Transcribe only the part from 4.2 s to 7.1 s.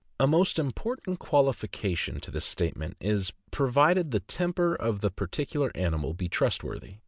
temper of the particular animal be trustworthy.